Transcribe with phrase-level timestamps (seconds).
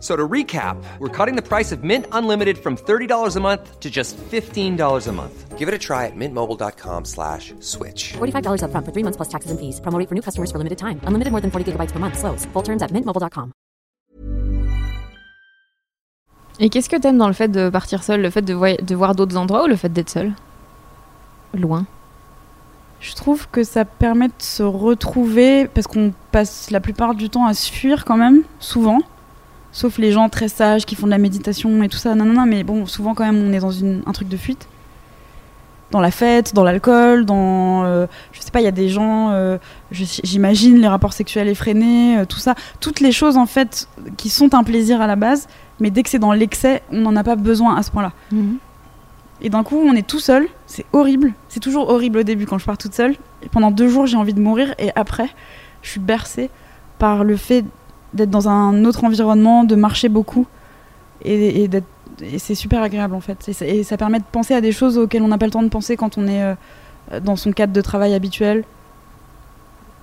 [0.00, 3.90] So to recap, we're cutting the price of Mint Unlimited from $30 a month to
[3.90, 5.58] just $15 a month.
[5.58, 8.12] Give it a try at mintmobile.com slash switch.
[8.18, 9.80] $45 upfront for three months plus taxes and fees.
[9.80, 11.00] Promo rate for new customers for limited time.
[11.02, 12.16] Unlimited more than 40 gigabytes per month.
[12.16, 12.46] Slows.
[12.52, 13.50] Full terms at mintmobile.com.
[16.60, 18.20] Et qu'est-ce que t'aimes dans le fait de partir seul?
[18.20, 20.32] Le fait de, de voir d'autres endroits ou le fait d'être seul?
[21.54, 21.86] Loin.
[23.00, 27.46] Je trouve que ça permet de se retrouver parce qu'on passe la plupart du temps
[27.46, 28.98] à se fuir quand même, souvent.
[29.78, 32.16] Sauf les gens très sages qui font de la méditation et tout ça.
[32.16, 34.36] Non, non, non, mais bon, souvent quand même on est dans une- un truc de
[34.36, 34.66] fuite.
[35.92, 37.84] Dans la fête, dans l'alcool, dans.
[37.84, 39.56] euh, je sais pas, il y a des gens, euh,
[39.92, 42.56] j'imagine, les rapports sexuels effrénés, euh, tout ça.
[42.80, 45.46] Toutes les choses en fait qui sont un plaisir à la base,
[45.78, 48.10] mais dès que c'est dans l'excès, on n'en a pas besoin à ce point-là.
[49.42, 50.48] Et d'un coup, on est tout seul.
[50.66, 51.32] C'est horrible.
[51.48, 53.14] C'est toujours horrible au début quand je pars toute seule.
[53.44, 54.74] Et pendant deux jours, j'ai envie de mourir.
[54.80, 55.28] Et après,
[55.82, 56.50] je suis bercée
[56.98, 57.64] par le fait
[58.14, 60.46] d'être dans un autre environnement, de marcher beaucoup.
[61.24, 61.86] Et, et d'être-
[62.20, 63.48] et c'est super agréable en fait.
[63.48, 65.52] Et ça, et ça permet de penser à des choses auxquelles on n'a pas le
[65.52, 66.54] temps de penser quand on est euh,
[67.20, 68.64] dans son cadre de travail habituel.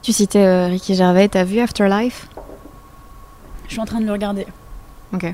[0.02, 2.28] Tu citais euh, Ricky Gervais, t'as vu Afterlife?
[3.67, 4.45] Je suis en train de le regarder.
[5.14, 5.25] Ok.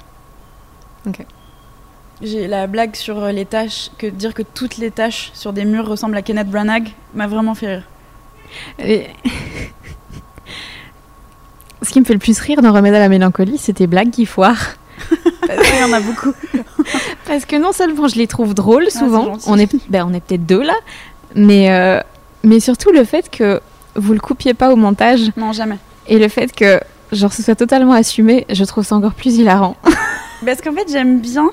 [1.08, 1.26] Ok.
[2.22, 5.66] J'ai la blague sur euh, les tâches, que dire que toutes les tâches sur des
[5.66, 7.84] murs ressemblent à Kenneth Branagh m'a vraiment fait rire.
[8.80, 9.08] Et-
[11.82, 14.12] Ce qui me fait le plus rire dans Remède à la mélancolie, c'est tes blagues
[14.12, 14.76] qui foirent.
[15.10, 16.34] Il y en a beaucoup.
[17.28, 20.20] Parce que non seulement je les trouve drôles c'est souvent, on est, ben, on est
[20.20, 20.76] peut-être deux là,
[21.36, 22.00] mais, euh,
[22.44, 23.60] mais surtout le fait que
[23.96, 25.78] vous le coupiez pas au montage Non, jamais.
[26.08, 26.80] et le fait que
[27.12, 29.76] genre ce soit totalement assumé, je trouve ça encore plus hilarant.
[30.46, 31.50] Parce qu'en fait, j'aime bien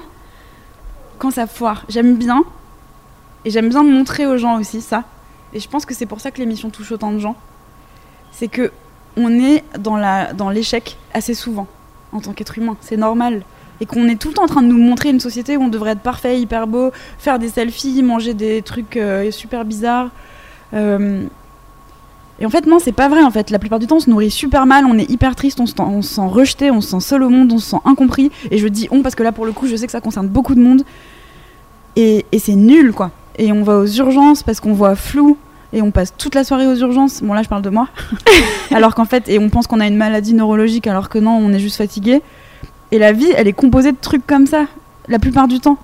[1.18, 1.84] quand ça foire.
[1.88, 2.42] J'aime bien.
[3.44, 5.04] Et j'aime bien montrer aux gens aussi ça.
[5.52, 7.36] Et je pense que c'est pour ça que l'émission touche autant de gens.
[8.32, 8.72] C'est que
[9.18, 11.66] on est dans l'échec assez souvent
[12.12, 12.76] en tant qu'être humain.
[12.80, 13.42] C'est normal.
[13.80, 15.68] Et qu'on est tout le temps en train de nous montrer une société où on
[15.68, 20.10] devrait être parfait, hyper beau, faire des selfies, manger des trucs euh, super bizarres.
[20.74, 21.24] Euh,
[22.40, 23.22] Et en fait, non, c'est pas vrai.
[23.22, 25.60] En fait, la plupart du temps, on se nourrit super mal, on est hyper triste,
[25.60, 27.80] on se, on se sent rejeté, on se sent seul au monde, on se sent
[27.84, 28.30] incompris.
[28.50, 30.28] Et je dis on parce que là, pour le coup, je sais que ça concerne
[30.28, 30.82] beaucoup de monde.
[31.96, 33.10] Et, et c'est nul, quoi.
[33.36, 35.36] Et on va aux urgences parce qu'on voit flou.
[35.72, 37.22] Et on passe toute la soirée aux urgences.
[37.22, 37.88] Bon, là, je parle de moi.
[38.74, 41.52] alors qu'en fait, et on pense qu'on a une maladie neurologique, alors que non, on
[41.52, 42.22] est juste fatigué.
[42.90, 44.64] Et la vie, elle est composée de trucs comme ça,
[45.08, 45.76] la plupart du temps.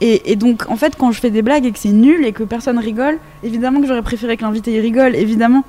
[0.00, 2.32] Et, et donc, en fait, quand je fais des blagues et que c'est nul et
[2.32, 5.64] que personne rigole, évidemment que j'aurais préféré que l'invité rigole, évidemment.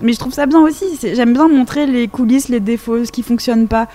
[0.00, 0.84] Mais je trouve ça bien aussi.
[1.02, 3.86] J'aime bien montrer les coulisses, les défauts, ce qui fonctionne pas,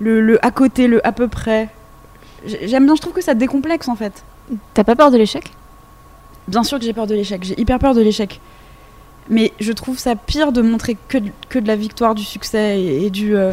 [0.00, 1.68] le, le à côté, le à peu près.
[2.46, 4.24] J'ai- J'aime bien, je trouve que ça décomplexe en fait.
[4.74, 5.50] T'as pas peur de l'échec?
[6.48, 8.40] Bien sûr que j'ai peur de l'échec, j'ai hyper peur de l'échec.
[9.30, 12.80] Mais je trouve ça pire de montrer que de, que de la victoire, du succès
[12.80, 13.36] et, et du.
[13.36, 13.52] euh,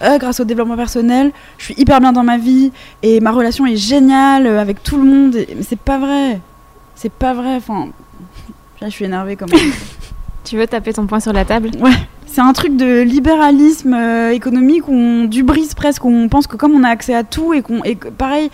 [0.00, 2.72] Ah, grâce au développement personnel, je suis hyper bien dans ma vie
[3.02, 5.36] et ma relation est géniale euh, avec tout le monde.
[5.36, 6.40] et- Mais c'est pas vrai.
[6.96, 7.54] C'est pas vrai.
[7.56, 7.88] Enfin.
[8.80, 9.60] Là, je suis énervée quand même.
[10.44, 11.70] Tu veux taper ton poing sur la table?
[11.80, 11.90] Ouais,
[12.26, 16.56] c'est un truc de libéralisme euh, économique où on dubrise presque, où on pense que
[16.56, 18.50] comme on a accès à tout et qu'on et que pareil,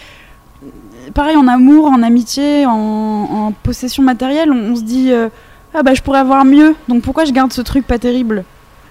[1.15, 5.29] pareil en amour, en amitié, en, en possession matérielle, on, se dit euh,
[5.75, 8.45] ah bah je pourrais avoir mieux, donc pourquoi je garde ce truc pas terrible?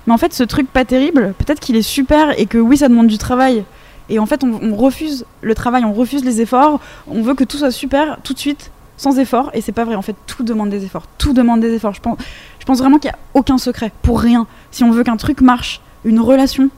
[0.08, 2.88] Mais en fait, ce truc pas terrible, peut-être qu'il est super et que oui, ça
[2.88, 3.64] demande du travail.
[4.10, 7.44] Et en fait, on, on refuse le travail, on refuse les efforts, on veut que
[7.44, 9.96] tout soit super tout de suite, sans effort, et c'est pas vrai.
[9.96, 11.94] En fait, tout demande des efforts, tout demande des efforts.
[11.94, 12.18] Je pense,
[12.60, 14.48] je pense vraiment qu'il n'y a aucun secret pour rien.
[14.72, 16.70] Si on veut qu'un truc marche, une relation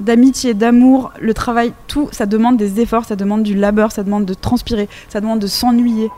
[0.00, 4.24] d'amitié, d'amour, le travail, tout, ça demande des efforts, ça demande du labeur, ça demande
[4.24, 6.08] de transpirer, ça demande de s'ennuyer.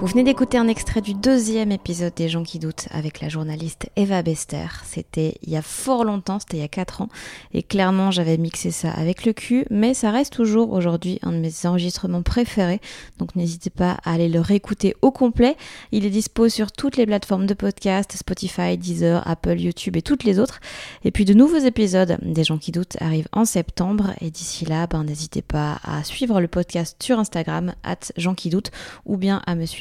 [0.00, 3.90] Vous venez d'écouter un extrait du deuxième épisode des gens qui doutent avec la journaliste
[3.96, 4.66] Eva Bester.
[4.86, 7.10] C'était il y a fort longtemps, c'était il y a 4 ans.
[7.52, 11.36] Et clairement, j'avais mixé ça avec le cul, mais ça reste toujours aujourd'hui un de
[11.36, 12.80] mes enregistrements préférés.
[13.18, 15.54] Donc n'hésitez pas à aller le réécouter au complet.
[15.92, 20.24] Il est dispo sur toutes les plateformes de podcast, Spotify, Deezer, Apple, YouTube et toutes
[20.24, 20.60] les autres.
[21.04, 24.14] Et puis de nouveaux épisodes des gens qui doutent arrivent en septembre.
[24.22, 28.48] Et d'ici là, ben, n'hésitez pas à suivre le podcast sur Instagram, at gens qui
[28.48, 28.70] doutent,
[29.04, 29.66] ou bien à me